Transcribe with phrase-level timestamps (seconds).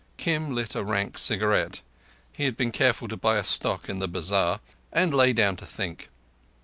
[0.17, 5.13] Kim lit a rank cigarette—he had been careful to buy a stock in the bazar—and
[5.13, 6.09] lay down to think.